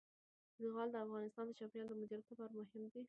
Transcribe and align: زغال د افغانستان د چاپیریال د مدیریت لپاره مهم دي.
زغال 0.63 0.89
د 0.91 0.95
افغانستان 1.05 1.45
د 1.47 1.51
چاپیریال 1.59 1.87
د 1.89 1.93
مدیریت 2.01 2.27
لپاره 2.31 2.53
مهم 2.59 2.83
دي. 2.91 2.99